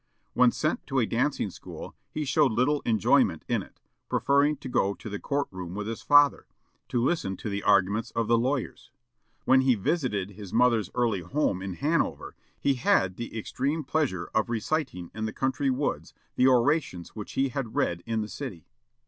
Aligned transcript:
When 0.33 0.49
sent 0.49 0.87
to 0.87 1.05
dancing 1.05 1.51
school 1.51 1.93
he 2.09 2.25
showed 2.25 2.51
little 2.53 2.81
enjoyment 2.87 3.45
in 3.47 3.61
it, 3.61 3.79
preferring 4.09 4.57
to 4.57 4.67
go 4.67 4.95
to 4.95 5.09
the 5.11 5.19
court 5.19 5.47
room 5.51 5.75
with 5.75 5.85
his 5.85 6.01
father, 6.01 6.47
to 6.87 7.03
listen 7.03 7.37
to 7.37 7.49
the 7.49 7.61
arguments 7.61 8.09
of 8.15 8.27
the 8.27 8.35
lawyers. 8.39 8.89
When 9.45 9.61
he 9.61 9.75
visited 9.75 10.31
his 10.31 10.51
mother's 10.53 10.89
early 10.95 11.19
home 11.21 11.61
in 11.61 11.73
Hanover, 11.75 12.35
he 12.59 12.73
had 12.73 13.15
the 13.17 13.37
extreme 13.37 13.83
pleasure 13.83 14.27
of 14.33 14.49
reciting 14.49 15.11
in 15.13 15.25
the 15.25 15.33
country 15.33 15.69
woods 15.69 16.15
the 16.35 16.47
orations 16.47 17.09
which 17.09 17.33
he 17.33 17.49
had 17.49 17.75
read 17.75 18.01
in 18.07 18.21
the 18.21 18.27
city. 18.27 18.65